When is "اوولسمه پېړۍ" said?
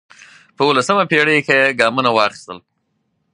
0.65-1.37